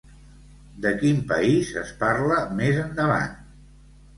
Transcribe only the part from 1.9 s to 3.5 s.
parla més endavant?